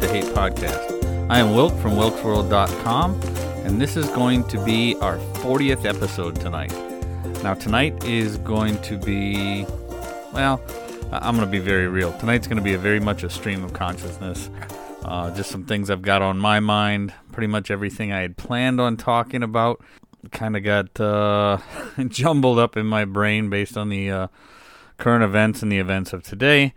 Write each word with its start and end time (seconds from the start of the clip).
the 0.00 0.08
Hate 0.08 0.24
podcast. 0.24 1.30
I 1.30 1.38
am 1.38 1.54
Wilk 1.54 1.72
from 1.78 1.92
wilksworld.com, 1.92 3.20
and 3.64 3.80
this 3.80 3.96
is 3.96 4.08
going 4.10 4.42
to 4.48 4.62
be 4.64 4.96
our 4.96 5.18
40th 5.42 5.84
episode 5.84 6.40
tonight. 6.40 6.72
Now, 7.42 7.54
tonight 7.54 8.04
is 8.04 8.38
going 8.38 8.80
to 8.82 8.98
be, 8.98 9.64
well, 10.32 10.60
I'm 11.12 11.36
going 11.36 11.46
to 11.46 11.50
be 11.50 11.60
very 11.60 11.86
real. 11.86 12.12
Tonight's 12.18 12.46
going 12.46 12.56
to 12.56 12.62
be 12.62 12.74
a 12.74 12.78
very 12.78 12.98
much 12.98 13.22
a 13.22 13.30
stream 13.30 13.62
of 13.64 13.72
consciousness. 13.72 14.50
Uh, 15.04 15.30
just 15.36 15.50
some 15.50 15.66
things 15.66 15.90
I've 15.90 16.00
got 16.00 16.22
on 16.22 16.38
my 16.38 16.60
mind. 16.60 17.12
Pretty 17.30 17.46
much 17.46 17.70
everything 17.70 18.10
I 18.10 18.22
had 18.22 18.38
planned 18.38 18.80
on 18.80 18.96
talking 18.96 19.42
about 19.42 19.84
kind 20.30 20.56
of 20.56 20.62
got 20.62 20.98
uh, 20.98 21.58
jumbled 22.08 22.58
up 22.58 22.78
in 22.78 22.86
my 22.86 23.04
brain 23.04 23.50
based 23.50 23.76
on 23.76 23.90
the 23.90 24.10
uh, 24.10 24.28
current 24.96 25.22
events 25.22 25.62
and 25.62 25.70
the 25.70 25.78
events 25.78 26.14
of 26.14 26.22
today. 26.22 26.72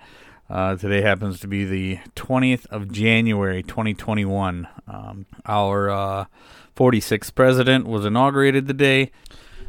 Uh, 0.50 0.78
today 0.78 1.02
happens 1.02 1.42
to 1.42 1.48
be 1.48 1.66
the 1.66 2.00
20th 2.16 2.66
of 2.68 2.90
January, 2.90 3.62
2021. 3.62 4.68
Um, 4.88 5.26
our 5.46 5.90
uh, 5.90 6.26
46th 6.76 7.36
president 7.36 7.86
was 7.86 8.06
inaugurated 8.06 8.66
today. 8.66 9.12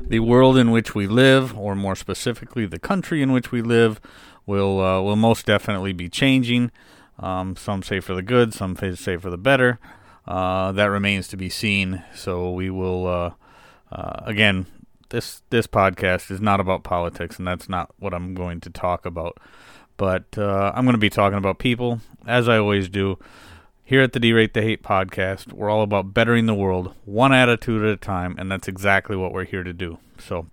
The 0.00 0.20
world 0.20 0.56
in 0.56 0.70
which 0.70 0.94
we 0.94 1.08
live, 1.08 1.58
or 1.58 1.74
more 1.74 1.96
specifically, 1.96 2.64
the 2.64 2.78
country 2.78 3.22
in 3.22 3.32
which 3.32 3.50
we 3.50 3.60
live, 3.60 4.00
will 4.46 4.80
uh, 4.80 5.02
will 5.02 5.16
most 5.16 5.46
definitely 5.46 5.92
be 5.92 6.08
changing. 6.08 6.70
Um, 7.18 7.56
some 7.56 7.82
say 7.82 7.98
for 7.98 8.14
the 8.14 8.22
good, 8.22 8.54
some 8.54 8.76
say 8.76 9.16
for 9.16 9.30
the 9.30 9.36
better. 9.36 9.80
Uh, 10.28 10.70
that 10.72 10.86
remains 10.86 11.26
to 11.28 11.36
be 11.36 11.48
seen. 11.48 12.04
So 12.14 12.52
we 12.52 12.70
will 12.70 13.06
uh, 13.06 13.32
uh, 13.90 14.20
again. 14.24 14.66
This 15.10 15.42
this 15.48 15.66
podcast 15.66 16.30
is 16.30 16.38
not 16.38 16.60
about 16.60 16.84
politics, 16.84 17.38
and 17.38 17.48
that's 17.48 17.66
not 17.66 17.94
what 17.98 18.12
I'm 18.12 18.34
going 18.34 18.60
to 18.60 18.70
talk 18.70 19.06
about. 19.06 19.38
But 19.98 20.38
uh, 20.38 20.72
I'm 20.74 20.84
going 20.84 20.94
to 20.94 20.98
be 20.98 21.10
talking 21.10 21.36
about 21.36 21.58
people, 21.58 22.00
as 22.26 22.48
I 22.48 22.56
always 22.56 22.88
do. 22.88 23.18
Here 23.84 24.00
at 24.00 24.12
the 24.12 24.20
D-Rate 24.20 24.54
the 24.54 24.62
Hate 24.62 24.82
podcast, 24.82 25.52
we're 25.52 25.68
all 25.68 25.82
about 25.82 26.14
bettering 26.14 26.46
the 26.46 26.54
world, 26.54 26.94
one 27.04 27.32
attitude 27.32 27.82
at 27.82 27.90
a 27.90 27.96
time, 27.96 28.36
and 28.38 28.50
that's 28.50 28.68
exactly 28.68 29.16
what 29.16 29.32
we're 29.32 29.44
here 29.44 29.64
to 29.64 29.72
do. 29.72 29.98
So, 30.18 30.46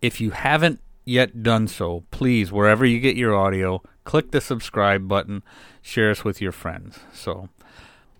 if 0.00 0.20
you 0.20 0.30
haven't 0.30 0.80
yet 1.04 1.42
done 1.42 1.66
so, 1.68 2.04
please, 2.10 2.52
wherever 2.52 2.84
you 2.84 3.00
get 3.00 3.16
your 3.16 3.34
audio, 3.34 3.82
click 4.04 4.30
the 4.30 4.40
subscribe 4.40 5.08
button, 5.08 5.42
share 5.82 6.10
us 6.10 6.22
with 6.22 6.40
your 6.40 6.52
friends. 6.52 6.98
So, 7.12 7.48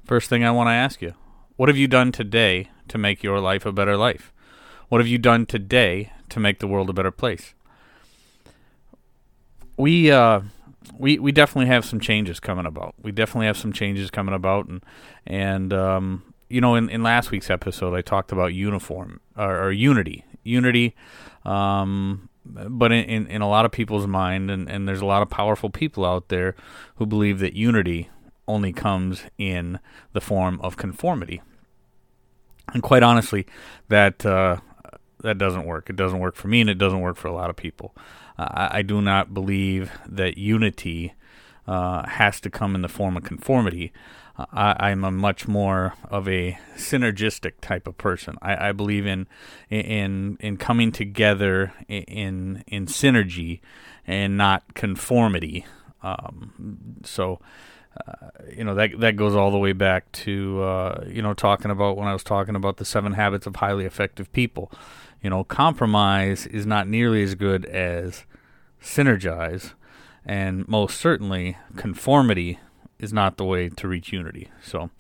first 0.04 0.28
thing 0.28 0.42
I 0.42 0.50
want 0.50 0.68
to 0.68 0.72
ask 0.72 1.00
you 1.02 1.14
what 1.56 1.68
have 1.68 1.76
you 1.76 1.86
done 1.86 2.12
today 2.12 2.70
to 2.88 2.98
make 2.98 3.22
your 3.22 3.40
life 3.40 3.64
a 3.66 3.72
better 3.72 3.96
life? 3.96 4.32
What 4.88 5.00
have 5.00 5.08
you 5.08 5.18
done 5.18 5.46
today 5.46 6.12
to 6.30 6.40
make 6.40 6.60
the 6.60 6.66
world 6.66 6.90
a 6.90 6.94
better 6.94 7.10
place? 7.10 7.54
We 9.77 10.10
uh, 10.10 10.41
we 10.98 11.19
we 11.19 11.32
definitely 11.32 11.66
have 11.66 11.84
some 11.84 12.00
changes 12.00 12.41
coming 12.41 12.66
about. 12.66 12.94
We 13.02 13.12
definitely 13.12 13.46
have 13.46 13.56
some 13.56 13.72
changes 13.72 14.10
coming 14.10 14.34
about, 14.34 14.69
and 14.69 14.82
and 15.27 15.72
um, 15.72 16.34
you 16.48 16.60
know, 16.60 16.74
in, 16.74 16.88
in 16.88 17.02
last 17.02 17.30
week's 17.30 17.50
episode, 17.50 17.94
I 17.94 18.02
talked 18.02 18.32
about 18.32 18.54
uniform 18.54 19.20
or, 19.36 19.64
or 19.64 19.72
unity, 19.72 20.24
unity. 20.44 20.94
Um, 21.44 22.28
but 22.44 22.92
in, 22.92 23.04
in, 23.04 23.27
in, 23.27 23.42
a 23.42 23.48
lot 23.48 23.64
of 23.64 23.72
people's 23.72 24.06
mind, 24.06 24.50
and, 24.50 24.70
and 24.70 24.86
there's 24.86 25.00
a 25.00 25.06
lot 25.06 25.22
of 25.22 25.28
powerful 25.28 25.69
people 25.69 26.04
out 26.04 26.28
there 26.28 26.54
who 26.97 27.06
believe 27.06 27.41
that 27.41 27.54
unity 27.54 28.08
only 28.47 28.72
comes 28.72 29.22
in 29.37 29.81
the 30.12 30.20
form 30.20 30.60
of 30.60 30.76
conformity. 30.76 31.43
And 32.72 32.82
quite 32.82 33.03
honestly, 33.03 33.47
that 33.88 34.25
uh, 34.25 34.58
that 35.22 35.38
doesn't 35.38 35.64
work. 35.64 35.91
It 35.91 35.97
doesn't 35.97 36.19
work 36.19 36.37
for 36.37 36.48
me, 36.48 36.60
and 36.60 36.70
it 36.70 36.78
doesn't 36.78 37.00
work 37.00 37.16
for 37.16 37.28
a 37.28 37.32
lot 37.32 37.50
of 37.50 37.56
people. 37.56 37.94
I 38.38 38.82
do 38.82 39.00
not 39.00 39.32
believe 39.32 39.91
that 40.06 40.36
unity 40.36 41.14
uh, 41.66 42.06
has 42.06 42.41
to 42.41 42.50
come 42.50 42.74
in 42.74 42.82
the 42.82 42.88
form 42.88 43.16
of 43.16 43.24
conformity. 43.24 43.92
Uh, 44.38 44.44
I, 44.52 44.91
am 44.91 45.04
a 45.04 45.10
much 45.10 45.48
more 45.48 45.94
of 46.10 46.28
a 46.28 46.58
synergistic 46.76 47.52
type 47.60 47.86
of 47.86 47.96
person. 47.96 48.36
I, 48.42 48.69
I 48.69 48.72
believe 48.72 49.06
in 49.06 49.26
in 49.70 50.36
in 50.41 50.58
coming 50.58 50.92
together 50.92 51.72
in 51.88 52.62
in 52.66 52.86
synergy 52.86 53.60
and 54.06 54.36
not 54.36 54.75
conformity. 54.75 55.66
Um, 56.02 56.98
so. 57.04 57.41
Uh, 58.06 58.28
you 58.54 58.62
know 58.62 58.75
that 58.75 58.91
that 59.00 59.16
goes 59.16 59.34
all 59.34 59.50
the 59.50 59.56
way 59.56 59.72
back 59.72 60.12
to 60.12 60.62
uh, 60.62 61.02
you 61.08 61.22
know 61.22 61.32
talking 61.32 61.70
about 61.70 61.96
when 61.96 62.06
I 62.06 62.12
was 62.12 62.22
talking 62.22 62.54
about 62.54 62.76
the 62.76 62.84
seven 62.84 63.14
habits 63.14 63.46
of 63.46 63.56
highly 63.56 63.86
effective 63.86 64.30
people. 64.34 64.70
You 65.22 65.31
know, 65.31 65.44
compromise 65.44 66.47
is 66.47 66.66
not 66.66 66.88
nearly 66.88 67.22
as 67.22 67.34
good 67.34 67.65
as 67.66 68.25
synergize, 68.82 69.72
and 70.25 70.66
most 70.69 70.99
certainly 71.00 71.56
conformity 71.77 72.59
is 72.99 73.12
not 73.12 73.37
the 73.37 73.44
way 73.44 73.69
to 73.69 73.88
reach 73.88 74.12
unity. 74.12 74.50
So, 74.62 74.91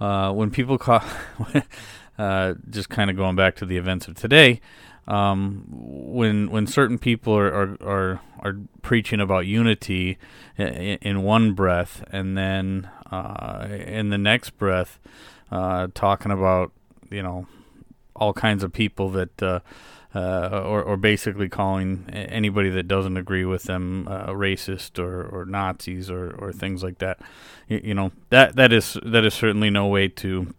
uh, 0.00 0.32
when 0.32 0.50
people 0.50 0.78
call, 0.78 1.02
uh, 2.18 2.54
just 2.70 2.88
kind 2.88 3.10
of 3.10 3.16
going 3.16 3.36
back 3.36 3.56
to 3.56 3.66
the 3.66 3.76
events 3.76 4.08
of 4.08 4.14
today, 4.14 4.60
um, 5.08 5.64
when 5.68 6.50
when 6.50 6.66
certain 6.66 6.98
people 6.98 7.36
are, 7.36 7.52
are 7.52 7.76
are, 7.82 8.20
are 8.40 8.56
preaching 8.82 9.20
about 9.20 9.46
unity 9.46 10.18
in, 10.56 10.66
in, 10.66 11.22
one 11.22 11.52
breath, 11.52 12.04
and 12.10 12.36
then 12.36 12.90
uh, 13.10 13.68
in 13.70 14.10
the 14.10 14.18
next 14.18 14.50
breath, 14.58 14.98
uh, 15.50 15.88
talking 15.94 16.32
about 16.32 16.72
you 17.10 17.22
know 17.22 17.46
all 18.16 18.32
kinds 18.32 18.62
of 18.62 18.72
people 18.72 19.10
that 19.10 19.42
uh, 19.42 19.60
uh, 20.16 20.62
or, 20.64 20.82
or 20.82 20.96
basically 20.96 21.48
calling 21.48 22.08
anybody 22.10 22.70
that 22.70 22.88
doesn't 22.88 23.18
agree 23.18 23.44
with 23.44 23.64
them 23.64 24.08
uh, 24.08 24.28
racist 24.28 24.98
or, 24.98 25.22
or 25.22 25.44
Nazis 25.44 26.10
or, 26.10 26.30
or 26.38 26.52
things 26.52 26.82
like 26.82 26.98
that. 26.98 27.20
You, 27.68 27.80
you, 27.84 27.94
know 27.94 28.12
that 28.30 28.56
that 28.56 28.72
is 28.72 28.96
that 29.04 29.24
is 29.24 29.34
certainly 29.34 29.68
no 29.68 29.86
way 29.86 30.08
to 30.08 30.54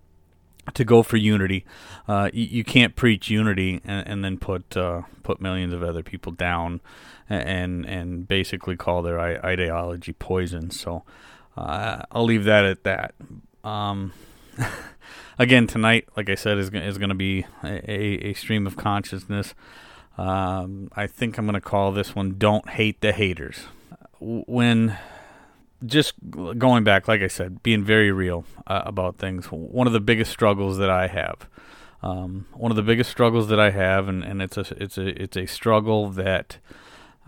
to 0.75 0.85
go 0.85 1.01
for 1.01 1.17
unity. 1.17 1.65
Uh, 2.07 2.29
you, 2.33 2.45
you, 2.45 2.63
can't 2.63 2.95
preach 2.95 3.29
unity 3.29 3.81
and, 3.83 4.07
and 4.07 4.23
then 4.23 4.37
put 4.37 4.77
uh, 4.77 5.01
put 5.23 5.41
millions 5.41 5.73
of 5.73 5.81
other 5.81 6.03
people 6.03 6.33
down 6.33 6.79
and 7.27 7.83
and 7.85 8.27
basically 8.27 8.75
call 8.75 9.01
their 9.01 9.19
ideology 9.19 10.13
poison. 10.13 10.69
So 10.69 11.03
uh, 11.55 12.03
I'll 12.11 12.25
leave 12.25 12.43
that 12.43 12.63
at 12.63 12.83
that. 12.83 13.15
Um, 13.63 14.13
again 15.39 15.67
tonight, 15.67 16.07
like 16.15 16.29
I 16.29 16.35
said, 16.35 16.57
is 16.57 16.69
is 16.69 16.97
going 16.97 17.09
to 17.09 17.15
be 17.15 17.45
a, 17.63 18.27
a, 18.27 18.33
stream 18.33 18.67
of 18.67 18.77
consciousness. 18.77 19.53
Um, 20.17 20.89
I 20.95 21.07
think 21.07 21.37
I'm 21.37 21.45
going 21.45 21.53
to 21.53 21.61
call 21.61 21.91
this 21.91 22.15
one 22.15 22.35
"Don't 22.37 22.69
Hate 22.69 23.01
the 23.01 23.11
Haters." 23.11 23.65
When 24.19 24.97
just 25.85 26.13
going 26.31 26.83
back, 26.83 27.07
like 27.07 27.21
I 27.21 27.27
said, 27.27 27.61
being 27.61 27.83
very 27.83 28.11
real 28.11 28.45
uh, 28.65 28.83
about 28.85 29.17
things. 29.17 29.47
One 29.47 29.87
of 29.87 29.93
the 29.93 29.99
biggest 29.99 30.31
struggles 30.31 30.77
that 30.77 30.89
I 30.89 31.07
have, 31.07 31.47
um, 32.01 32.47
one 32.53 32.71
of 32.71 32.75
the 32.75 32.83
biggest 32.83 33.11
struggles 33.11 33.47
that 33.49 33.59
I 33.59 33.71
have, 33.71 34.07
and, 34.07 34.23
and 34.23 34.41
it's 34.41 34.57
a 34.57 34.65
it's 34.81 34.97
a 34.97 35.21
it's 35.21 35.37
a 35.37 35.45
struggle 35.45 36.09
that 36.09 36.57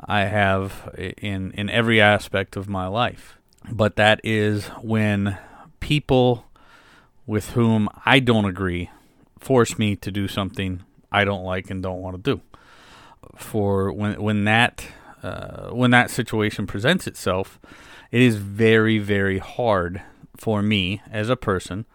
I 0.03 0.21
have 0.21 0.89
in 1.17 1.51
in 1.51 1.69
every 1.69 2.01
aspect 2.01 2.55
of 2.55 2.67
my 2.67 2.87
life. 2.87 3.37
But 3.71 3.97
that 3.97 4.19
is 4.23 4.67
when 4.81 5.37
people 5.79 6.45
with 7.29 7.51
whom 7.51 7.87
I 8.07 8.19
don't 8.19 8.45
agree 8.45 8.89
force 9.39 9.77
me 9.77 9.95
to 9.97 10.09
do 10.09 10.27
something 10.27 10.81
I 11.11 11.25
don't 11.25 11.43
like 11.43 11.69
and 11.69 11.83
don't 11.83 12.01
want 12.01 12.15
to 12.15 12.35
do. 12.35 12.41
For 13.35 13.93
when 13.93 14.19
when 14.19 14.45
that 14.45 14.87
uh, 15.21 15.69
when 15.69 15.91
that 15.91 16.09
situation 16.09 16.65
presents 16.65 17.05
itself, 17.05 17.59
it 18.11 18.19
is 18.19 18.37
very 18.37 18.97
very 18.97 19.37
hard 19.37 20.01
for 20.37 20.63
me 20.63 21.03
as 21.11 21.29
a 21.29 21.35
person 21.35 21.85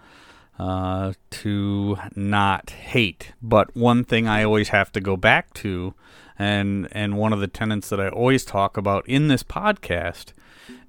uh, 0.56 1.14
to 1.30 1.98
not 2.14 2.70
hate. 2.70 3.32
But 3.42 3.74
one 3.74 4.04
thing 4.04 4.28
I 4.28 4.44
always 4.44 4.68
have 4.68 4.92
to 4.92 5.00
go 5.00 5.16
back 5.16 5.52
to, 5.54 5.94
and 6.38 6.86
and 6.92 7.18
one 7.18 7.32
of 7.32 7.40
the 7.40 7.48
tenets 7.48 7.88
that 7.88 8.00
I 8.00 8.08
always 8.08 8.44
talk 8.44 8.76
about 8.76 9.04
in 9.08 9.26
this 9.26 9.42
podcast 9.42 10.32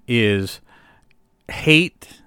is 0.08 0.62
hate 1.50 2.22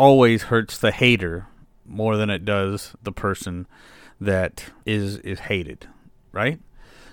always 0.00 0.44
hurts 0.44 0.78
the 0.78 0.92
hater 0.92 1.46
more 1.84 2.16
than 2.16 2.30
it 2.30 2.46
does 2.46 2.94
the 3.02 3.12
person 3.12 3.66
that 4.18 4.64
is 4.86 5.18
is 5.18 5.40
hated, 5.40 5.86
right? 6.32 6.58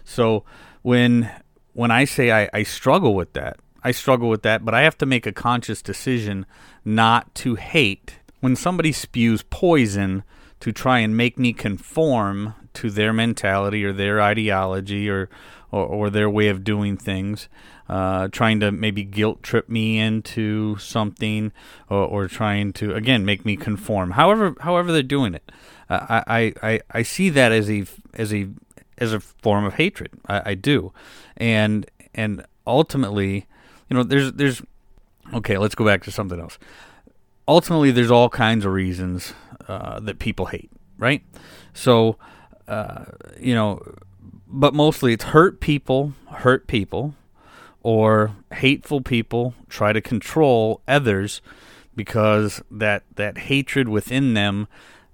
So 0.05 0.45
when 0.83 1.29
when 1.73 1.91
I 1.91 2.05
say 2.05 2.31
I, 2.31 2.49
I 2.53 2.63
struggle 2.63 3.13
with 3.13 3.33
that, 3.33 3.59
I 3.83 3.91
struggle 3.91 4.29
with 4.29 4.43
that, 4.43 4.63
but 4.63 4.73
I 4.73 4.83
have 4.83 4.97
to 4.99 5.05
make 5.05 5.27
a 5.27 5.33
conscious 5.33 5.81
decision 5.81 6.45
not 6.85 7.35
to 7.35 7.55
hate 7.55 8.19
when 8.39 8.55
somebody 8.55 8.93
spews 8.93 9.43
poison 9.43 10.23
to 10.61 10.71
try 10.71 10.99
and 10.99 11.17
make 11.17 11.37
me 11.37 11.51
conform 11.51 12.55
to 12.75 12.89
their 12.89 13.11
mentality 13.11 13.83
or 13.83 13.91
their 13.91 14.21
ideology 14.21 15.09
or 15.09 15.29
or, 15.71 15.85
or 15.85 16.09
their 16.09 16.29
way 16.29 16.47
of 16.47 16.63
doing 16.63 16.97
things 16.97 17.47
uh, 17.89 18.27
trying 18.29 18.59
to 18.59 18.71
maybe 18.71 19.03
guilt 19.03 19.41
trip 19.43 19.69
me 19.69 19.97
into 19.97 20.77
something, 20.77 21.53
or, 21.89 22.03
or, 22.03 22.27
trying 22.27 22.73
to 22.73 22.93
again 22.93 23.23
make 23.23 23.45
me 23.45 23.55
conform. 23.55 24.11
However, 24.11 24.55
however 24.59 24.91
they're 24.91 25.01
doing 25.03 25.33
it, 25.33 25.51
uh, 25.89 26.21
I, 26.27 26.53
I 26.61 26.81
I 26.91 27.01
see 27.03 27.29
that 27.29 27.53
as 27.53 27.69
a 27.71 27.85
as 28.13 28.33
a 28.33 28.49
as 28.97 29.13
a 29.13 29.21
form 29.21 29.63
of 29.63 29.75
hatred. 29.75 30.11
I, 30.27 30.51
I 30.51 30.55
do, 30.55 30.91
and 31.37 31.89
and 32.13 32.45
ultimately, 32.65 33.47
you 33.89 33.95
know, 33.95 34.03
there's 34.03 34.33
there's 34.33 34.61
Okay, 35.33 35.57
let's 35.57 35.75
go 35.75 35.85
back 35.85 36.03
to 36.03 36.11
something 36.11 36.39
else. 36.39 36.57
Ultimately, 37.47 37.91
there's 37.91 38.11
all 38.11 38.29
kinds 38.29 38.65
of 38.65 38.71
reasons 38.71 39.33
uh, 39.67 39.99
that 40.01 40.19
people 40.19 40.47
hate, 40.47 40.71
right? 40.97 41.21
So, 41.73 42.17
uh, 42.67 43.05
you 43.39 43.53
know, 43.53 43.81
but 44.49 44.73
mostly 44.73 45.13
it's 45.13 45.25
hurt 45.25 45.59
people 45.59 46.13
hurt 46.29 46.67
people, 46.67 47.15
or 47.81 48.35
hateful 48.53 49.01
people 49.01 49.53
try 49.69 49.93
to 49.93 50.01
control 50.01 50.81
others 50.87 51.41
because 51.95 52.61
that 52.69 53.03
that 53.15 53.37
hatred 53.37 53.89
within 53.89 54.33
them 54.33 54.67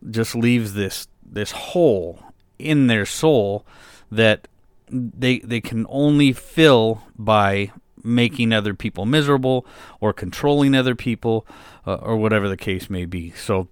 just 0.09 0.35
leaves 0.35 0.73
this 0.73 1.07
this 1.25 1.51
hole 1.51 2.19
in 2.59 2.87
their 2.87 3.05
soul 3.05 3.65
that 4.11 4.47
they 4.89 5.39
they 5.39 5.61
can 5.61 5.85
only 5.89 6.33
fill 6.33 7.03
by 7.17 7.71
making 8.03 8.51
other 8.51 8.73
people 8.73 9.05
miserable 9.05 9.65
or 10.01 10.11
controlling 10.11 10.75
other 10.75 10.93
people 10.93 11.47
uh, 11.87 11.95
or 11.95 12.17
whatever 12.17 12.49
the 12.49 12.57
case 12.57 12.89
may 12.89 13.05
be. 13.05 13.31
So 13.31 13.69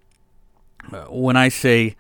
uh, 0.92 1.06
when 1.06 1.36
I 1.36 1.50
say 1.50 1.96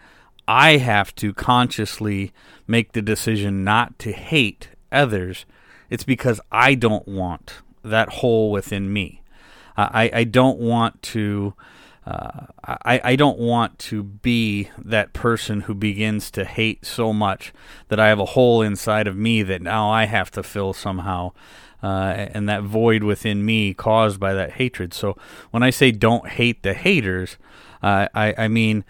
I 0.51 0.77
have 0.77 1.15
to 1.15 1.33
consciously 1.33 2.33
make 2.67 2.91
the 2.91 3.01
decision 3.01 3.63
not 3.63 3.97
to 3.99 4.11
hate 4.11 4.67
others, 4.91 5.45
it's 5.89 6.03
because 6.03 6.41
I 6.51 6.75
don't 6.75 7.07
want 7.07 7.59
that 7.83 8.09
hole 8.09 8.51
within 8.51 8.91
me. 8.91 9.21
I, 9.77 10.11
I 10.13 10.23
don't 10.25 10.59
want 10.59 11.01
to. 11.03 11.53
Uh, 12.05 12.47
I, 12.65 12.99
I 13.01 13.15
don't 13.15 13.37
want 13.37 13.79
to 13.79 14.03
be 14.03 14.69
that 14.77 15.13
person 15.13 15.61
who 15.61 15.73
begins 15.73 16.29
to 16.31 16.43
hate 16.43 16.85
so 16.85 17.13
much 17.13 17.53
that 17.87 17.99
I 17.99 18.09
have 18.09 18.19
a 18.19 18.25
hole 18.25 18.61
inside 18.61 19.07
of 19.07 19.15
me 19.15 19.43
that 19.43 19.61
now 19.61 19.89
I 19.89 20.05
have 20.05 20.31
to 20.31 20.43
fill 20.43 20.73
somehow. 20.73 21.31
Uh, 21.81 22.27
and 22.33 22.49
that 22.49 22.63
void 22.63 23.03
within 23.03 23.45
me 23.45 23.73
caused 23.73 24.19
by 24.19 24.33
that 24.33 24.53
hatred. 24.53 24.93
So 24.93 25.15
when 25.51 25.63
I 25.63 25.69
say 25.69 25.91
don't 25.91 26.27
hate 26.27 26.61
the 26.61 26.73
haters, 26.73 27.37
uh, 27.81 28.07
I, 28.13 28.33
I 28.37 28.47
mean, 28.47 28.83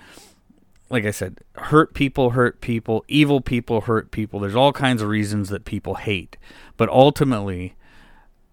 like 0.91 1.05
I 1.05 1.11
said, 1.11 1.39
hurt 1.55 1.93
people 1.93 2.31
hurt 2.31 2.59
people, 2.61 3.05
evil 3.07 3.41
people 3.41 3.81
hurt 3.81 4.11
people. 4.11 4.39
There's 4.39 4.55
all 4.55 4.73
kinds 4.73 5.01
of 5.01 5.07
reasons 5.07 5.49
that 5.49 5.65
people 5.65 5.95
hate. 5.95 6.37
But 6.75 6.89
ultimately, 6.89 7.75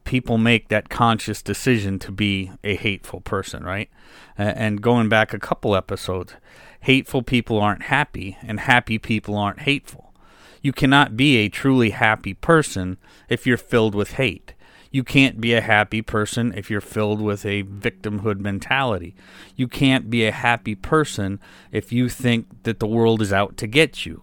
people 0.05 0.39
make 0.39 0.69
that 0.69 0.89
conscious 0.89 1.43
decision 1.43 1.99
to 1.99 2.13
be 2.13 2.53
a 2.63 2.77
hateful 2.77 3.21
person, 3.21 3.65
right? 3.65 3.91
And 4.37 4.81
going 4.81 5.09
back 5.09 5.35
a 5.35 5.39
couple 5.39 5.75
episodes, 5.75 6.35
hateful 6.81 7.23
people 7.23 7.61
aren't 7.61 7.85
happy, 7.85 8.39
and 8.43 8.61
happy 8.61 8.99
people 8.99 9.37
aren't 9.37 9.61
hateful. 9.61 10.15
You 10.63 10.73
cannot 10.73 11.17
be 11.17 11.37
a 11.39 11.49
truly 11.49 11.91
happy 11.91 12.35
person 12.35 12.99
if 13.29 13.47
you're 13.47 13.57
filled 13.57 13.95
with 13.95 14.13
hate. 14.13 14.55
You 14.91 15.05
can't 15.05 15.41
be 15.41 15.55
a 15.55 15.61
happy 15.61 16.03
person 16.03 16.53
if 16.57 16.71
you're 16.71 16.81
filled 16.81 17.21
with 17.21 17.45
a 17.45 17.63
victimhood 17.63 18.39
mentality. 18.39 19.15
You 19.55 19.69
can't 19.69 20.09
be 20.09 20.25
a 20.25 20.33
happy 20.33 20.75
person 20.75 21.41
if 21.71 21.93
you 21.93 22.09
think 22.09 22.63
that 22.63 22.81
the 22.81 22.87
world 22.87 23.21
is 23.21 23.33
out 23.33 23.57
to 23.59 23.67
get 23.67 24.07
you. 24.07 24.23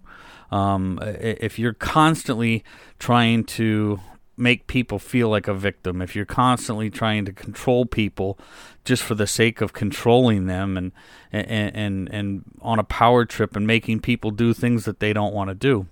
Um, 0.51 0.99
if 1.01 1.59
you're 1.59 1.73
constantly 1.73 2.63
trying 2.99 3.43
to 3.45 3.99
make 4.37 4.67
people 4.67 4.99
feel 4.99 5.29
like 5.29 5.47
a 5.47 5.53
victim, 5.53 6.01
if 6.01 6.15
you're 6.15 6.25
constantly 6.25 6.89
trying 6.89 7.25
to 7.25 7.31
control 7.31 7.85
people 7.85 8.37
just 8.83 9.01
for 9.01 9.15
the 9.15 9.27
sake 9.27 9.61
of 9.61 9.73
controlling 9.73 10.45
them 10.45 10.77
and 10.77 10.91
and 11.31 11.75
and, 11.75 12.09
and 12.11 12.43
on 12.61 12.79
a 12.79 12.83
power 12.83 13.25
trip 13.25 13.55
and 13.55 13.65
making 13.65 13.99
people 13.99 14.31
do 14.31 14.53
things 14.53 14.85
that 14.85 14.99
they 14.99 15.13
don't 15.13 15.33
want 15.33 15.49
to 15.49 15.55
do, 15.55 15.87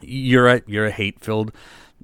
you're 0.00 0.48
a 0.48 0.62
you're 0.66 0.86
a 0.86 0.90
hate-filled, 0.90 1.52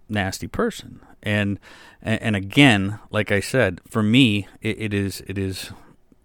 nasty 0.08 0.46
person. 0.46 1.00
And 1.23 1.59
and 2.03 2.37
again, 2.37 2.99
like 3.11 3.32
I 3.32 3.41
said, 3.41 3.81
for 3.88 4.03
me, 4.03 4.47
it, 4.61 4.81
it 4.81 4.94
is 4.94 5.23
it 5.26 5.37
is 5.37 5.73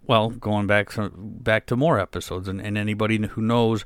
well 0.06 0.30
going 0.30 0.68
back 0.68 0.90
back 1.16 1.66
to 1.68 1.76
more 1.76 2.00
episodes, 2.00 2.48
and, 2.48 2.62
and 2.62 2.78
anybody 2.78 3.26
who 3.28 3.42
knows 3.42 3.86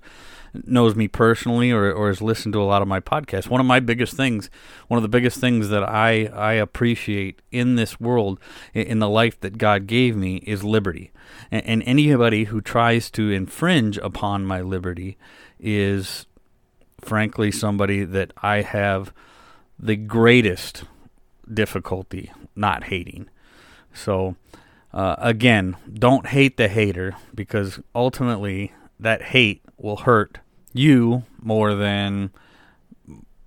knows 0.65 0.95
me 0.95 1.07
personally 1.07 1.71
or, 1.71 1.91
or 1.91 2.07
has 2.07 2.21
listened 2.21 2.53
to 2.53 2.61
a 2.61 2.65
lot 2.65 2.81
of 2.81 2.87
my 2.87 2.99
podcasts. 2.99 3.47
One 3.47 3.61
of 3.61 3.67
my 3.67 3.79
biggest 3.79 4.15
things, 4.15 4.49
one 4.87 4.97
of 4.97 5.01
the 5.01 5.09
biggest 5.09 5.39
things 5.39 5.69
that 5.69 5.83
I, 5.83 6.25
I 6.25 6.53
appreciate 6.53 7.41
in 7.51 7.75
this 7.75 7.99
world, 7.99 8.39
in 8.73 8.99
the 8.99 9.09
life 9.09 9.39
that 9.41 9.57
God 9.57 9.87
gave 9.87 10.15
me, 10.15 10.37
is 10.37 10.63
liberty. 10.63 11.11
And, 11.51 11.65
and 11.65 11.83
anybody 11.85 12.45
who 12.45 12.61
tries 12.61 13.11
to 13.11 13.29
infringe 13.29 13.97
upon 13.97 14.45
my 14.45 14.61
liberty 14.61 15.17
is, 15.59 16.25
frankly, 17.01 17.51
somebody 17.51 18.03
that 18.03 18.33
I 18.37 18.61
have 18.61 19.13
the 19.77 19.95
greatest 19.95 20.83
difficulty 21.53 22.31
not 22.55 22.85
hating. 22.85 23.29
So, 23.93 24.35
uh, 24.93 25.15
again, 25.17 25.75
don't 25.91 26.27
hate 26.27 26.57
the 26.57 26.67
hater 26.67 27.15
because 27.33 27.79
ultimately 27.95 28.73
that 28.99 29.21
hate 29.21 29.61
will 29.77 29.97
hurt 29.97 30.39
you 30.73 31.23
more 31.41 31.73
than 31.73 32.31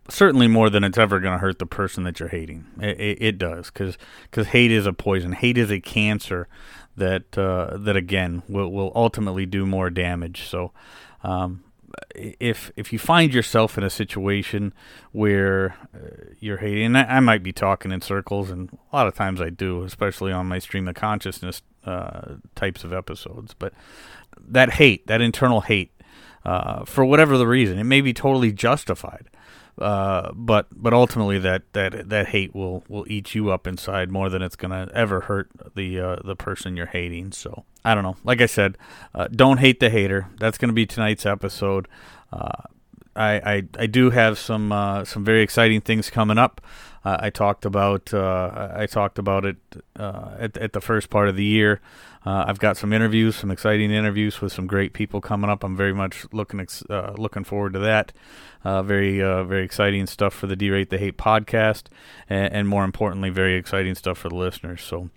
certainly 0.08 0.48
more 0.48 0.68
than 0.68 0.82
it's 0.82 0.98
ever 0.98 1.20
going 1.20 1.34
to 1.34 1.38
hurt 1.38 1.60
the 1.60 1.66
person 1.66 2.02
that 2.04 2.18
you're 2.18 2.28
hating. 2.28 2.66
It, 2.80 3.00
it, 3.00 3.18
it 3.22 3.38
does 3.38 3.70
because 3.70 3.96
because 4.24 4.48
hate 4.48 4.72
is 4.72 4.86
a 4.86 4.92
poison. 4.92 5.32
Hate 5.32 5.58
is 5.58 5.70
a 5.70 5.80
cancer 5.80 6.48
that 6.96 7.36
uh, 7.38 7.76
that 7.78 7.96
again 7.96 8.42
will 8.48 8.70
will 8.72 8.92
ultimately 8.94 9.46
do 9.46 9.66
more 9.66 9.90
damage. 9.90 10.48
So. 10.48 10.72
Um, 11.22 11.64
if 12.14 12.70
if 12.76 12.92
you 12.92 12.98
find 12.98 13.32
yourself 13.32 13.78
in 13.78 13.84
a 13.84 13.90
situation 13.90 14.72
where 15.12 15.76
uh, 15.94 16.34
you're 16.38 16.58
hating, 16.58 16.86
and 16.86 16.98
I, 16.98 17.04
I, 17.04 17.20
might 17.20 17.42
be 17.42 17.52
talking 17.52 17.92
in 17.92 18.00
circles, 18.00 18.50
and 18.50 18.70
a 18.92 18.96
lot 18.96 19.06
of 19.06 19.14
times 19.14 19.40
I 19.40 19.50
do, 19.50 19.82
especially 19.84 20.32
on 20.32 20.46
my 20.46 20.58
stream 20.58 20.88
of 20.88 20.94
consciousness 20.94 21.62
uh, 21.84 22.34
types 22.54 22.84
of 22.84 22.92
episodes. 22.92 23.54
But 23.54 23.72
that 24.38 24.74
hate, 24.74 25.06
that 25.06 25.20
internal 25.20 25.62
hate, 25.62 25.92
uh, 26.44 26.84
for 26.84 27.04
whatever 27.04 27.36
the 27.38 27.46
reason. 27.46 27.78
It 27.78 27.84
may 27.84 28.00
be 28.00 28.12
totally 28.12 28.52
justified, 28.52 29.29
uh, 29.80 30.32
but 30.34 30.66
but 30.72 30.92
ultimately 30.92 31.38
that, 31.38 31.62
that 31.72 32.08
that 32.08 32.28
hate 32.28 32.54
will, 32.54 32.84
will 32.88 33.04
eat 33.08 33.34
you 33.34 33.50
up 33.50 33.66
inside 33.66 34.10
more 34.10 34.28
than 34.28 34.42
it's 34.42 34.56
gonna 34.56 34.88
ever 34.94 35.22
hurt 35.22 35.50
the 35.74 36.00
uh, 36.00 36.16
the 36.24 36.36
person 36.36 36.76
you're 36.76 36.86
hating. 36.86 37.32
So 37.32 37.64
I 37.84 37.94
don't 37.94 38.04
know. 38.04 38.16
Like 38.24 38.40
I 38.40 38.46
said, 38.46 38.76
uh, 39.14 39.28
don't 39.28 39.58
hate 39.58 39.80
the 39.80 39.90
hater. 39.90 40.28
That's 40.38 40.58
gonna 40.58 40.72
be 40.72 40.86
tonight's 40.86 41.26
episode. 41.26 41.88
I, 43.16 43.32
I, 43.34 43.62
I 43.78 43.86
do 43.86 44.10
have 44.10 44.38
some 44.38 44.72
uh, 44.72 45.04
some 45.04 45.24
very 45.24 45.42
exciting 45.42 45.80
things 45.80 46.10
coming 46.10 46.38
up. 46.38 46.60
Uh, 47.04 47.16
I 47.18 47.30
talked 47.30 47.64
about 47.64 48.12
uh, 48.12 48.72
I 48.74 48.86
talked 48.86 49.18
about 49.18 49.44
it 49.44 49.56
uh, 49.98 50.36
at, 50.38 50.56
at 50.58 50.72
the 50.72 50.80
first 50.80 51.10
part 51.10 51.28
of 51.28 51.36
the 51.36 51.44
year. 51.44 51.80
Uh, 52.24 52.44
I've 52.46 52.58
got 52.58 52.76
some 52.76 52.92
interviews, 52.92 53.36
some 53.36 53.50
exciting 53.50 53.90
interviews 53.90 54.42
with 54.42 54.52
some 54.52 54.66
great 54.66 54.92
people 54.92 55.22
coming 55.22 55.48
up. 55.48 55.64
I'm 55.64 55.76
very 55.76 55.94
much 55.94 56.26
looking 56.32 56.60
ex- 56.60 56.84
uh, 56.90 57.14
looking 57.16 57.44
forward 57.44 57.72
to 57.72 57.78
that. 57.80 58.12
Very 58.62 59.18
very 59.18 59.64
exciting 59.64 60.06
stuff 60.06 60.34
for 60.34 60.46
the 60.46 60.56
D-Rate 60.56 60.90
the 60.90 60.98
Hate 60.98 61.16
podcast, 61.16 61.84
and, 62.28 62.52
and 62.52 62.68
more 62.68 62.84
importantly, 62.84 63.30
very 63.30 63.56
exciting 63.56 63.94
stuff 63.94 64.18
for 64.18 64.28
the 64.28 64.36
listeners. 64.36 64.82
So, 64.82 65.08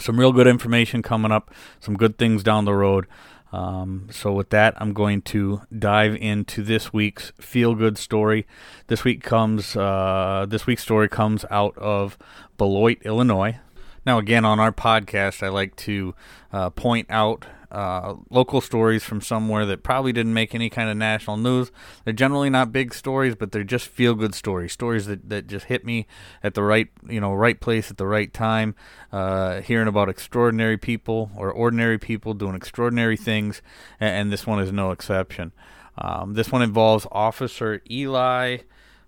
some 0.00 0.18
real 0.18 0.32
good 0.32 0.48
information 0.48 1.00
coming 1.00 1.30
up, 1.30 1.54
some 1.78 1.96
good 1.96 2.18
things 2.18 2.42
down 2.42 2.64
the 2.64 2.74
road. 2.74 3.06
Um, 3.52 4.08
so 4.10 4.32
with 4.32 4.50
that, 4.50 4.74
I'm 4.76 4.92
going 4.92 5.22
to 5.22 5.62
dive 5.76 6.16
into 6.16 6.62
this 6.62 6.92
week's 6.92 7.32
feel 7.40 7.74
good 7.74 7.96
story. 7.98 8.46
This 8.88 9.04
week 9.04 9.22
comes 9.22 9.76
uh, 9.76 10.46
this 10.48 10.66
week's 10.66 10.82
story 10.82 11.08
comes 11.08 11.44
out 11.50 11.76
of 11.78 12.18
Beloit, 12.58 12.98
Illinois. 13.04 13.58
Now, 14.06 14.18
again, 14.18 14.44
on 14.44 14.60
our 14.60 14.70
podcast, 14.70 15.42
I 15.42 15.48
like 15.48 15.74
to 15.76 16.14
uh, 16.52 16.70
point 16.70 17.08
out 17.10 17.44
uh, 17.72 18.14
local 18.30 18.60
stories 18.60 19.02
from 19.02 19.20
somewhere 19.20 19.66
that 19.66 19.82
probably 19.82 20.12
didn't 20.12 20.32
make 20.32 20.54
any 20.54 20.70
kind 20.70 20.88
of 20.88 20.96
national 20.96 21.36
news. 21.36 21.72
They're 22.04 22.14
generally 22.14 22.48
not 22.48 22.70
big 22.70 22.94
stories, 22.94 23.34
but 23.34 23.50
they're 23.50 23.64
just 23.64 23.88
feel 23.88 24.14
good 24.14 24.32
stories, 24.32 24.72
stories 24.72 25.06
that, 25.06 25.28
that 25.28 25.48
just 25.48 25.66
hit 25.66 25.84
me 25.84 26.06
at 26.40 26.54
the 26.54 26.62
right 26.62 26.88
you 27.08 27.20
know 27.20 27.34
right 27.34 27.58
place 27.58 27.90
at 27.90 27.96
the 27.96 28.06
right 28.06 28.32
time. 28.32 28.76
Uh, 29.10 29.60
hearing 29.60 29.88
about 29.88 30.08
extraordinary 30.08 30.78
people 30.78 31.32
or 31.36 31.50
ordinary 31.50 31.98
people 31.98 32.32
doing 32.32 32.54
extraordinary 32.54 33.16
things, 33.16 33.60
and, 33.98 34.10
and 34.14 34.32
this 34.32 34.46
one 34.46 34.60
is 34.60 34.70
no 34.70 34.92
exception. 34.92 35.50
Um, 35.98 36.34
this 36.34 36.52
one 36.52 36.62
involves 36.62 37.08
Officer 37.10 37.82
Eli. 37.90 38.58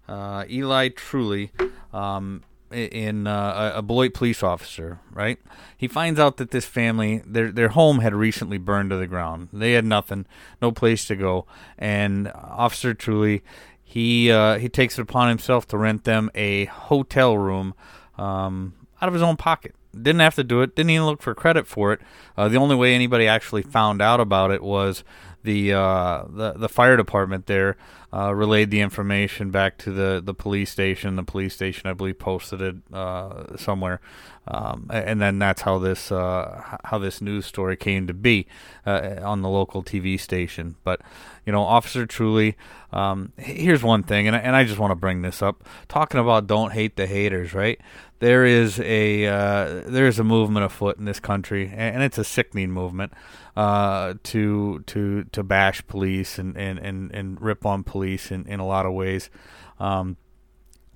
Uh, 0.09 0.45
Eli 0.49 0.89
Truly, 0.89 1.53
um, 1.93 2.43
in 2.71 3.27
uh, 3.27 3.73
a 3.75 3.83
Beloit 3.83 4.15
police 4.15 4.43
officer, 4.43 5.01
right? 5.13 5.39
He 5.77 5.89
finds 5.89 6.21
out 6.21 6.37
that 6.37 6.51
this 6.51 6.65
family, 6.65 7.23
their 7.27 7.51
their 7.51 7.69
home 7.69 8.01
had 8.01 8.15
recently 8.15 8.59
burned 8.59 8.91
to 8.91 8.97
the 8.97 9.07
ground. 9.07 9.49
They 9.53 9.73
had 9.73 9.85
nothing, 9.85 10.27
no 10.61 10.73
place 10.73 11.07
to 11.07 11.17
go, 11.17 11.47
and 11.79 12.31
Officer 12.35 12.95
Truly, 12.95 13.43
he 13.83 14.31
uh, 14.31 14.59
he 14.59 14.69
takes 14.69 14.99
it 14.99 15.03
upon 15.03 15.29
himself 15.29 15.67
to 15.69 15.79
rent 15.79 16.05
them 16.05 16.31
a 16.35 16.67
hotel 16.67 17.39
room 17.39 17.75
um, 18.19 18.75
out 19.01 19.09
of 19.09 19.15
his 19.15 19.23
own 19.23 19.37
pocket. 19.37 19.75
Didn't 19.93 20.21
have 20.21 20.35
to 20.35 20.45
do 20.45 20.61
it. 20.61 20.77
Didn't 20.77 20.91
even 20.91 21.07
look 21.07 21.23
for 21.23 21.35
credit 21.35 21.67
for 21.67 21.95
it. 21.95 22.01
Uh, 22.37 22.49
the 22.49 22.59
only 22.59 22.77
way 22.77 22.95
anybody 22.95 23.27
actually 23.27 23.63
found 23.63 24.03
out 24.03 24.21
about 24.21 24.51
it 24.51 24.63
was 24.63 25.03
the 25.43 25.73
uh, 25.73 26.25
the 26.29 26.53
the 26.53 26.69
fire 26.69 26.97
department 26.97 27.47
there 27.47 27.77
uh, 28.13 28.35
relayed 28.35 28.71
the 28.71 28.81
information 28.81 29.51
back 29.51 29.77
to 29.79 29.93
the, 29.93 30.21
the 30.25 30.33
police 30.33 30.71
station. 30.71 31.17
The 31.17 31.25
police 31.25 31.55
station, 31.55 31.89
I 31.89 31.93
believe, 31.93 32.19
posted 32.19 32.61
it 32.63 32.77
uh, 32.93 33.57
somewhere, 33.57 34.01
um, 34.47 34.89
and 34.91 35.21
then 35.21 35.39
that's 35.39 35.63
how 35.63 35.79
this 35.79 36.11
uh, 36.11 36.79
how 36.85 36.99
this 36.99 37.21
news 37.21 37.45
story 37.45 37.77
came 37.77 38.07
to 38.07 38.15
be 38.15 38.47
uh, 38.87 39.17
on 39.23 39.43
the 39.43 39.49
local 39.49 39.83
TV 39.83 40.19
station. 40.19 40.77
But 40.85 41.03
you 41.45 41.53
know, 41.53 41.63
Officer 41.63 42.07
Truly. 42.07 42.57
Um, 42.91 43.33
here's 43.37 43.83
one 43.83 44.03
thing, 44.03 44.27
and 44.27 44.35
I, 44.35 44.39
and 44.39 44.57
I 44.57 44.65
just 44.65 44.79
want 44.79 44.93
to 44.93 44.97
bring 44.97 45.21
this 45.21 45.43
up. 45.43 45.63
Talking 45.89 46.21
about 46.21 46.47
don't 46.47 46.73
hate 46.73 46.97
the 46.97 47.07
haters, 47.07 47.53
right? 47.53 47.79
There 48.21 48.47
is 48.47 48.81
a 48.81 49.27
uh, 49.27 49.83
there 49.87 50.07
is 50.07 50.19
a 50.19 50.25
movement 50.25 50.65
afoot 50.65 50.97
in 50.97 51.05
this 51.05 51.21
country, 51.21 51.71
and 51.75 52.03
it's 52.03 52.17
a 52.17 52.25
sickening 52.25 52.71
movement 52.71 53.13
uh, 53.59 54.15
to 54.23 54.85
to 54.87 55.25
to 55.25 55.43
bash 55.43 55.85
police 55.89 56.39
and, 56.39 56.57
and, 56.57 56.79
and, 56.79 57.11
and 57.11 57.43
rip 57.43 57.67
on 57.67 57.83
police 57.83 57.98
in, 58.31 58.47
in 58.47 58.61
a 58.61 58.67
lot 58.67 58.87
of 58.87 58.93
ways. 58.93 59.31
Um, 59.79 60.17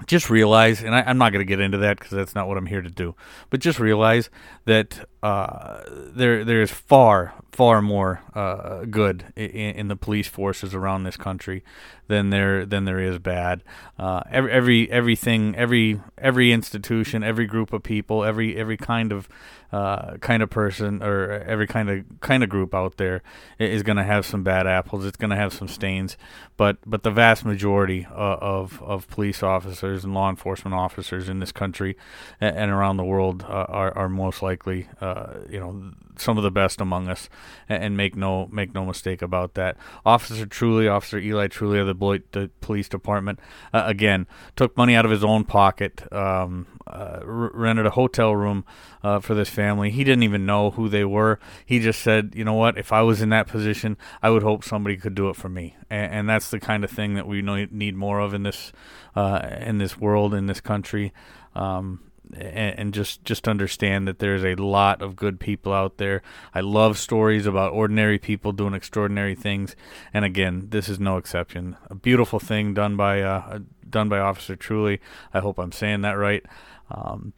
just 0.07 0.31
realize, 0.31 0.83
and 0.83 0.95
I, 0.95 1.09
am 1.09 1.19
not 1.19 1.33
going 1.33 1.45
to 1.45 1.49
get 1.49 1.61
into 1.61 1.79
that 1.79 1.99
because 1.99 2.11
that's 2.11 2.35
not 2.35 2.49
what 2.49 2.57
I'm 2.57 2.67
here 2.67 2.83
to 2.83 2.91
do. 2.91 3.15
But 3.51 3.61
just 3.61 3.79
realize 3.79 4.31
that 4.65 5.07
uh, 5.23 5.83
there 5.89 6.45
there 6.45 6.63
is 6.63 6.71
far 6.71 7.35
far 7.53 7.83
more 7.83 8.23
uh, 8.35 8.85
good 8.87 9.27
in, 9.37 9.51
in, 9.51 9.89
the 9.89 9.95
police 9.95 10.27
forces 10.27 10.75
around 10.75 11.05
this 11.05 11.19
country 11.19 11.63
than 12.09 12.31
there 12.31 12.65
than 12.65 12.87
there 12.87 12.99
is 12.99 13.19
bad. 13.19 13.63
Uh, 13.99 14.23
every 14.31 14.51
every 14.51 14.91
everything 14.91 15.55
every 15.55 16.01
every 16.19 16.51
institution, 16.51 17.23
every 17.23 17.47
group 17.47 17.73
of 17.73 17.83
people, 17.83 18.25
every 18.25 18.57
every 18.57 18.77
kind 18.77 19.13
of 19.13 19.29
uh, 19.71 20.17
kind 20.19 20.43
of 20.43 20.51
person 20.51 21.03
or 21.03 21.31
every 21.47 21.67
kind 21.67 21.89
of 21.89 22.05
kind 22.21 22.43
of 22.43 22.49
group 22.49 22.75
out 22.75 22.97
there 22.97 23.23
is 23.59 23.83
going 23.83 23.97
to 23.97 24.05
have 24.05 24.27
some 24.27 24.43
bad 24.43 24.67
apples. 24.67 25.05
It's 25.05 25.17
going 25.17 25.31
to 25.31 25.37
have 25.37 25.53
some 25.53 25.69
stains, 25.69 26.17
but 26.57 26.79
but 26.87 27.03
the 27.03 27.11
vast 27.11 27.45
majority 27.45 28.07
uh, 28.11 28.37
of 28.41 28.83
of 28.83 29.09
police 29.09 29.43
officers 29.43 30.05
and 30.05 30.15
law 30.15 30.31
enforcement 30.31 30.75
officers 30.75 31.29
in 31.29 31.39
this 31.39 31.53
country 31.53 31.97
and, 32.41 32.57
and 32.57 32.71
around 32.71 32.97
the 32.97 33.05
world 33.05 33.45
are 33.47 33.97
are 33.97 34.09
most 34.09 34.43
likely 34.43 34.89
uh, 35.01 35.12
you 35.49 35.59
know 35.59 35.93
some 36.17 36.37
of 36.37 36.45
the 36.45 36.51
best 36.51 36.81
among 36.81 37.09
us, 37.09 37.29
and, 37.69 37.97
make 37.97 38.17
no 38.17 38.49
make 38.53 38.75
no 38.75 38.85
mistake 38.85 39.23
about 39.23 39.55
that. 39.55 39.77
Officer 40.05 40.47
Truly, 40.47 40.89
Officer 40.89 41.19
Eli 41.19 41.49
Truly 41.49 41.79
of 41.79 41.87
the 41.87 41.95
Beloit 41.95 42.23
Police 42.61 42.89
Department, 42.89 43.41
uh, 43.73 43.83
again 43.87 44.27
took 44.57 44.77
money 44.77 44.95
out 44.95 45.05
of 45.05 45.11
his 45.11 45.25
own 45.25 45.45
pocket, 45.45 46.03
um, 46.13 46.67
uh, 46.87 47.21
r- 47.23 47.51
rented 47.55 47.87
a 47.87 47.91
hotel 47.91 48.35
room 48.35 48.65
uh, 49.03 49.21
for 49.21 49.35
this 49.35 49.49
family. 49.49 49.91
He 49.91 50.05
didn't 50.05 50.23
even 50.23 50.47
know 50.47 50.71
who 50.71 50.89
they 50.89 51.05
were. 51.05 51.39
He 51.65 51.79
just 51.79 52.01
said, 52.01 52.33
you 52.35 52.45
know 52.45 52.55
what, 52.55 52.79
if 52.79 52.93
I 52.93 53.03
was 53.03 53.23
in 53.23 53.31
that 53.31 53.47
position, 53.49 53.97
I 54.23 54.31
would 54.31 54.43
hope 54.43 54.65
somebody 54.65 54.97
could 54.97 55.15
do 55.15 55.29
it 55.29 55.37
for 55.37 55.49
me, 55.49 55.77
and, 55.91 56.13
and 56.13 56.29
that's 56.29 56.51
the 56.51 56.61
kind 56.61 56.85
of 56.85 56.91
thing 56.91 57.15
that 57.15 57.27
we 57.27 57.43
need 57.43 57.97
more 57.97 58.21
of 58.21 58.35
in 58.35 58.43
this 58.43 58.73
uh, 59.15 59.57
in 59.61 59.79
this 59.79 59.99
world 59.99 60.35
in 60.35 60.47
this 60.47 60.61
country. 60.61 61.13
Um, 61.55 62.01
and, 62.33 62.79
and, 62.79 62.95
just 62.95 63.25
just 63.25 63.49
understand 63.49 64.09
that 64.09 64.19
there's 64.19 64.45
a 64.45 64.55
lot 64.55 65.03
of 65.03 65.17
good 65.17 65.39
people 65.39 65.73
out 65.73 65.99
there. 65.99 66.23
I 66.55 66.61
love 66.61 66.99
stories 66.99 67.47
about 67.47 67.73
ordinary 67.73 68.19
people 68.19 68.53
doing 68.53 68.75
extraordinary 68.75 69.35
things, 69.35 69.77
and 70.13 70.25
again, 70.25 70.69
this 70.71 70.89
is 70.89 70.99
no 70.99 71.17
exception. 71.17 71.77
A 71.91 71.95
beautiful 71.95 72.39
thing 72.39 72.75
done 72.75 72.97
by 72.97 73.23
uh, 73.23 73.61
done 73.89 74.09
by 74.09 74.19
Officer 74.19 74.57
Truly. 74.57 75.01
I 75.33 75.41
hope 75.41 75.59
I'm 75.59 75.73
saying 75.73 76.03
that 76.03 76.13
right. 76.13 76.45
Um, 76.91 77.33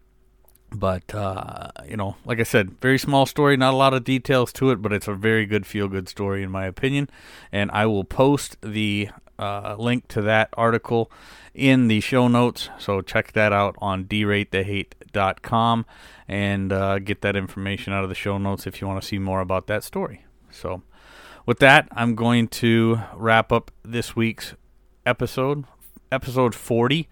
but 0.74 1.14
uh, 1.14 1.70
you 1.88 1.96
know, 1.96 2.16
like 2.24 2.40
I 2.40 2.44
said, 2.44 2.80
very 2.80 2.98
small 2.98 3.26
story, 3.26 3.56
not 3.56 3.74
a 3.74 3.76
lot 3.76 3.94
of 3.94 4.04
details 4.04 4.52
to 4.54 4.70
it, 4.70 4.82
but 4.82 4.92
it's 4.92 5.08
a 5.08 5.14
very 5.14 5.46
good 5.46 5.66
feel 5.66 5.88
good 5.88 6.08
story 6.08 6.42
in 6.42 6.50
my 6.50 6.66
opinion. 6.66 7.08
And 7.52 7.70
I 7.70 7.86
will 7.86 8.04
post 8.04 8.56
the 8.60 9.08
uh, 9.38 9.76
link 9.79 10.09
to 10.09 10.23
that 10.23 10.49
article 10.55 11.11
in 11.55 11.88
the 11.88 12.00
show 12.00 12.29
notes. 12.29 12.69
So 12.79 13.00
check 13.00 13.33
that 13.33 13.53
out 13.53 13.76
on 13.79 14.05
deratethehate.com 14.05 15.87
and 16.29 16.73
uh, 16.73 16.99
get 16.99 17.21
that 17.23 17.37
information 17.37 17.93
out 17.93 18.03
of 18.03 18.09
the 18.09 18.14
show 18.14 18.38
notes 18.38 18.67
if 18.67 18.81
you 18.81 18.87
want 18.87 19.00
to 19.00 19.07
see 19.07 19.19
more 19.19 19.41
about 19.41 19.67
that 19.67 19.85
story. 19.85 20.25
So, 20.50 20.83
with 21.47 21.59
that, 21.59 21.88
I'm 21.93 22.14
going 22.14 22.49
to 22.49 23.00
wrap 23.14 23.53
up 23.53 23.71
this 23.83 24.17
week's 24.17 24.55
episode, 25.05 25.64
episode 26.11 26.55
40. 26.55 27.09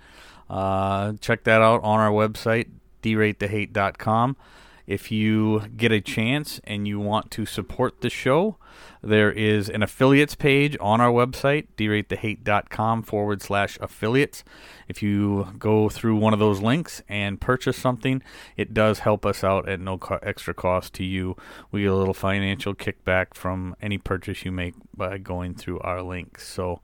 Uh, 0.49 1.15
check 1.21 1.45
that 1.45 1.61
out 1.61 1.83
on 1.83 2.01
our 2.01 2.11
website, 2.11 2.69
deratethehate.com. 3.03 4.37
If 4.87 5.11
you 5.11 5.69
get 5.77 5.93
a 5.93 6.01
chance 6.01 6.61
and 6.65 6.87
you 6.89 6.99
want 6.99 7.31
to 7.33 7.47
support 7.47 8.01
the 8.01 8.11
show, 8.11 8.57
there 9.03 9.31
is 9.31 9.69
an 9.69 9.83
affiliates 9.83 10.35
page 10.35 10.77
on 10.81 11.01
our 11.01 11.11
website, 11.11 11.67
deratethehate.com 11.77 13.03
forward 13.03 13.43
slash 13.43 13.79
affiliates. 13.81 14.45
If 14.89 15.03
you 15.03 15.55
go 15.59 15.89
through 15.89 16.17
one 16.17 16.33
of 16.33 16.39
those 16.39 16.61
links 16.61 17.03
and 17.09 17.41
purchase 17.41 17.77
something, 17.77 18.23
it 18.57 18.75
does 18.75 19.01
help 19.01 19.25
us 19.27 19.43
out 19.43 19.69
at 19.69 19.81
no 19.81 19.99
co- 19.99 20.19
extra 20.23 20.55
cost 20.55 20.95
to 20.95 21.05
you. 21.05 21.37
We 21.71 21.83
get 21.83 21.93
a 21.93 21.97
little 21.97 22.15
financial 22.15 22.75
kickback 22.75 23.35
from 23.35 23.77
any 23.81 23.99
purchase 23.99 24.45
you 24.45 24.53
make 24.53 24.75
by 24.95 25.19
going 25.19 25.55
through 25.55 25.81
our 25.81 26.03
links. 26.03 26.47
So, 26.47 26.81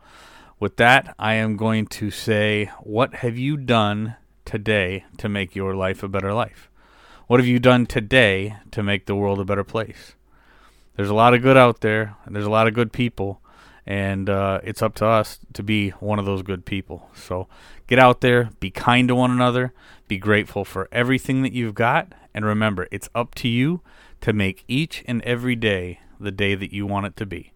with 0.61 0.77
that, 0.77 1.15
I 1.19 1.35
am 1.35 1.57
going 1.57 1.87
to 1.87 2.11
say, 2.11 2.71
what 2.81 3.17
have 3.17 3.39
you 3.39 3.57
done 3.57 4.17
today 4.45 5.05
to 5.19 5.29
make 5.29 5.55
your 5.55 5.77
life 5.77 6.03
a 6.03 6.09
better 6.09 6.33
life? 6.35 6.68
What 7.29 7.41
have 7.41 7.47
you 7.47 7.59
done 7.59 7.85
today 7.85 8.57
to 8.71 8.83
make 8.83 9.05
the 9.05 9.15
world 9.15 9.39
a 9.39 9.45
better 9.45 9.63
place? 9.63 10.15
There's 10.97 11.11
a 11.11 11.15
lot 11.15 11.35
of 11.35 11.43
good 11.43 11.59
out 11.59 11.83
there, 11.83 12.17
and 12.25 12.35
there's 12.35 12.47
a 12.47 12.51
lot 12.51 12.67
of 12.67 12.73
good 12.73 12.91
people, 12.91 13.43
and 13.85 14.31
uh, 14.31 14.61
it's 14.65 14.81
up 14.81 14.95
to 14.95 15.07
us 15.07 15.39
to 15.53 15.63
be 15.63 15.91
one 15.91 16.19
of 16.19 16.25
those 16.25 16.41
good 16.41 16.65
people. 16.65 17.11
So 17.15 17.47
get 17.87 17.99
out 17.99 18.23
there, 18.23 18.49
be 18.61 18.71
kind 18.71 19.09
to 19.09 19.15
one 19.15 19.31
another, 19.31 19.75
be 20.09 20.17
grateful 20.17 20.65
for 20.65 20.89
everything 20.91 21.43
that 21.43 21.53
you've 21.53 21.75
got, 21.75 22.15
and 22.33 22.47
remember, 22.47 22.89
it's 22.91 23.11
up 23.15 23.35
to 23.35 23.49
you 23.49 23.83
to 24.23 24.33
make 24.33 24.65
each 24.67 25.05
and 25.07 25.21
every 25.21 25.55
day 25.55 26.01
the 26.19 26.33
day 26.33 26.55
that 26.55 26.73
you 26.73 26.87
want 26.87 27.05
it 27.05 27.17
to 27.19 27.27
be. 27.27 27.53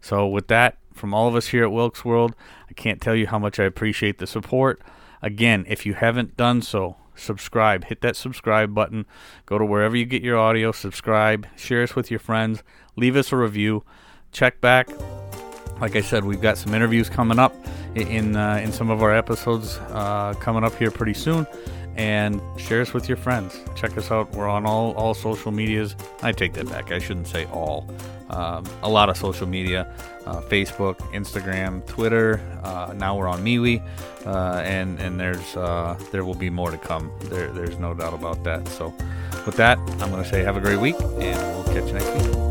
So, 0.00 0.24
with 0.28 0.46
that, 0.46 0.78
from 0.94 1.12
all 1.12 1.26
of 1.26 1.34
us 1.34 1.48
here 1.48 1.64
at 1.64 1.72
Wilkes 1.72 2.04
World, 2.04 2.36
I 2.70 2.74
can't 2.74 3.00
tell 3.00 3.16
you 3.16 3.26
how 3.26 3.40
much 3.40 3.58
I 3.58 3.64
appreciate 3.64 4.18
the 4.18 4.26
support. 4.28 4.80
Again, 5.20 5.64
if 5.66 5.84
you 5.84 5.94
haven't 5.94 6.36
done 6.36 6.62
so, 6.62 6.94
subscribe. 7.16 7.84
Hit 7.84 8.00
that 8.02 8.16
subscribe 8.16 8.74
button. 8.74 9.06
Go 9.46 9.58
to 9.58 9.64
wherever 9.64 9.96
you 9.96 10.04
get 10.04 10.22
your 10.22 10.38
audio, 10.38 10.72
subscribe, 10.72 11.46
share 11.56 11.82
us 11.82 11.96
with 11.96 12.10
your 12.10 12.20
friends, 12.20 12.62
leave 12.96 13.16
us 13.16 13.32
a 13.32 13.36
review. 13.36 13.84
Check 14.32 14.60
back. 14.60 14.88
Like 15.80 15.96
I 15.96 16.00
said, 16.00 16.24
we've 16.24 16.40
got 16.40 16.58
some 16.58 16.74
interviews 16.74 17.08
coming 17.08 17.38
up 17.38 17.54
in 17.94 18.36
uh, 18.36 18.60
in 18.62 18.72
some 18.72 18.90
of 18.90 19.02
our 19.02 19.14
episodes 19.14 19.78
uh, 19.90 20.34
coming 20.40 20.64
up 20.64 20.74
here 20.76 20.90
pretty 20.90 21.14
soon. 21.14 21.46
And 21.96 22.42
share 22.58 22.82
us 22.82 22.92
with 22.92 23.08
your 23.08 23.16
friends. 23.16 23.58
Check 23.74 23.96
us 23.96 24.10
out. 24.10 24.30
We're 24.32 24.48
on 24.48 24.66
all, 24.66 24.92
all 24.96 25.14
social 25.14 25.50
medias. 25.50 25.96
I 26.22 26.32
take 26.32 26.52
that 26.52 26.68
back. 26.68 26.92
I 26.92 26.98
shouldn't 26.98 27.26
say 27.26 27.46
all. 27.46 27.88
Um, 28.30 28.64
a 28.82 28.88
lot 28.88 29.08
of 29.08 29.16
social 29.16 29.46
media 29.46 29.86
uh, 30.26 30.40
Facebook, 30.42 30.96
Instagram, 31.12 31.86
Twitter. 31.86 32.40
Uh, 32.62 32.92
now 32.96 33.16
we're 33.16 33.28
on 33.28 33.44
MeWe, 33.44 33.82
uh, 34.26 34.62
and 34.64 34.98
and 35.00 35.18
there's 35.18 35.56
uh, 35.56 35.96
there 36.10 36.24
will 36.24 36.34
be 36.34 36.50
more 36.50 36.70
to 36.70 36.78
come. 36.78 37.10
There, 37.22 37.50
there's 37.52 37.78
no 37.78 37.94
doubt 37.94 38.14
about 38.14 38.42
that. 38.44 38.66
So, 38.68 38.92
with 39.46 39.56
that, 39.56 39.78
I'm 39.78 40.10
going 40.10 40.22
to 40.22 40.28
say 40.28 40.42
have 40.42 40.56
a 40.56 40.60
great 40.60 40.80
week, 40.80 40.96
and 41.00 41.38
we'll 41.54 41.64
catch 41.64 41.86
you 41.86 41.92
next 41.92 42.26
week. 42.26 42.45